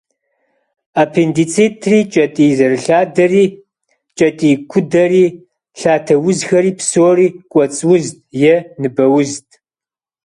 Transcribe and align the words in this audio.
Аппендицитри, 1.01 1.99
кӏэтӏий 2.13 2.51
зэрылъадэри, 2.57 3.45
кӏэтӏий 4.17 4.55
кудэри, 4.71 5.25
лъатэ 5.79 6.15
узхэри 6.27 6.71
псори 6.77 7.27
«кӏуэцӏ 7.51 7.79
узт» 7.93 8.15
е 8.53 8.55
«ныбэ 8.81 9.05
узт». 9.17 9.47